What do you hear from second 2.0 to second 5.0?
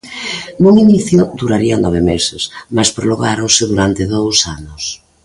meses, mais prolongáronse durante dous anos.